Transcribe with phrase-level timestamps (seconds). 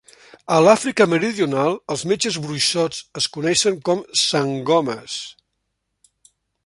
[0.53, 5.19] A l'Àfrica meridional, els metges-bruixots es coneixen com "sangomas".